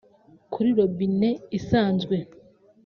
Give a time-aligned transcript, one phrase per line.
[0.53, 2.15] Kuri robinet isanzwe